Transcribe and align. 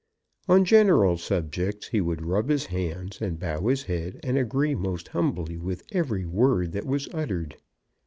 On 0.49 0.65
general 0.65 1.15
subjects 1.15 1.89
he 1.89 2.01
would 2.01 2.23
rub 2.25 2.49
his 2.49 2.65
hands, 2.65 3.21
and 3.21 3.37
bow 3.37 3.67
his 3.67 3.83
head, 3.83 4.19
and 4.23 4.35
agree 4.35 4.73
most 4.73 5.09
humbly 5.09 5.57
with 5.57 5.83
every 5.91 6.25
word 6.25 6.71
that 6.71 6.87
was 6.87 7.07
uttered. 7.13 7.57